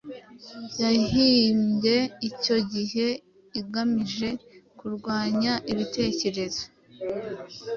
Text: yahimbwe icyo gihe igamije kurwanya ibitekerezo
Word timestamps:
yahimbwe 0.81 1.95
icyo 2.29 2.57
gihe 2.73 3.07
igamije 3.59 4.29
kurwanya 4.77 5.53
ibitekerezo 5.71 6.63